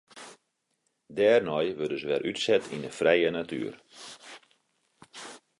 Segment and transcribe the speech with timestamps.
[1.17, 3.75] Dêrnei wurde se wer útset yn de frije natuer.